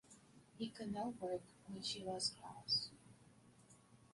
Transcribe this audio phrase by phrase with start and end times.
[0.57, 2.89] He could not work when she was cross.